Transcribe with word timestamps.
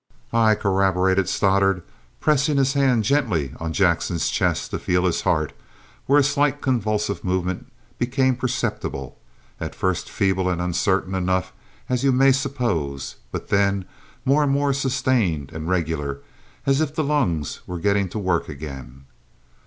"Aye, 0.33 0.55
sir," 0.55 0.61
corroborated 0.61 1.29
Stoddart, 1.29 1.85
pressing 2.19 2.57
his 2.57 2.73
hand 2.73 3.03
gently 3.03 3.53
on 3.59 3.71
Jackson's 3.71 4.31
chest, 4.31 4.71
to 4.71 4.79
feel 4.79 5.05
his 5.05 5.21
heart, 5.21 5.53
where 6.07 6.17
a 6.19 6.23
slight 6.23 6.59
convulsive 6.59 7.23
movement 7.23 7.67
became 7.99 8.35
perceptible, 8.35 9.19
at 9.59 9.75
first 9.75 10.09
feeble 10.09 10.49
and 10.49 10.59
uncertain 10.59 11.13
enough, 11.13 11.53
as 11.87 12.03
you 12.03 12.11
may 12.11 12.31
suppose, 12.31 13.17
but 13.31 13.49
then 13.49 13.85
more 14.25 14.41
and 14.41 14.51
more 14.51 14.73
sustained 14.73 15.51
and 15.53 15.69
regular, 15.69 16.21
as 16.65 16.81
if 16.81 16.95
the 16.95 17.03
lungs 17.03 17.61
were 17.67 17.77
getting 17.77 18.09
to 18.09 18.17
work 18.17 18.49
again. 18.49 19.05